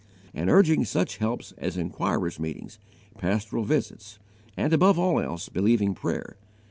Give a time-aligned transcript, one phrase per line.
[0.33, 2.79] and urging such helps as inquirers' meetings,
[3.19, 4.17] pastoral visits,
[4.57, 6.37] and, above all else, believing prayer.